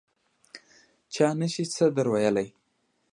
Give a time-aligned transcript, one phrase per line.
[1.13, 2.47] چا نه شي څه در ویلای.